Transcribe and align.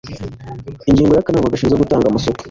ingingo 0.89 1.13
ya 1.13 1.21
akanama 1.23 1.51
gashinzwe 1.53 1.77
gutanga 1.83 2.05
amasoko 2.07 2.39